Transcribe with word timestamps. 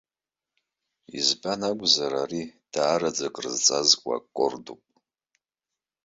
Избан 1.17 1.61
акәзар, 1.69 2.13
ари 2.21 2.43
дараӡа 2.73 3.27
крызҵазкуа 3.35 4.15
аккордуп. 4.19 4.83